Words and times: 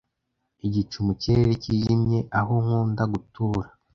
igicu 0.67 0.97
mu 1.07 1.13
kirere 1.21 1.53
kijimye 1.63 2.19
aho 2.39 2.53
nkunda 2.63 3.03
gutura 3.11 3.67